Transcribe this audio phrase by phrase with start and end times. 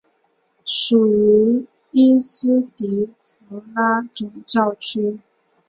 [0.65, 5.19] 属茹伊斯迪福拉总教区。